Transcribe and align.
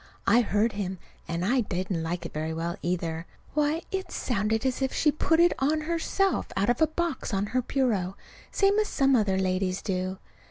I 0.25 0.41
heard 0.41 0.71
him. 0.71 0.97
And 1.27 1.45
I 1.45 1.61
didn't 1.61 2.01
like 2.01 2.25
it 2.25 2.33
very 2.33 2.55
well, 2.55 2.75
either. 2.81 3.27
Why, 3.53 3.83
it 3.91 4.11
sounded 4.11 4.65
as 4.65 4.81
if 4.81 4.91
she 4.91 5.11
put 5.11 5.39
it 5.39 5.53
on 5.59 5.81
herself 5.81 6.47
out 6.57 6.71
of 6.71 6.81
a 6.81 6.87
box 6.87 7.35
on 7.35 7.45
her 7.53 7.61
bureau, 7.61 8.15
same 8.51 8.79
as 8.79 8.87
some 8.87 9.15
other 9.15 9.37
ladies 9.37 9.83
do! 9.83 10.17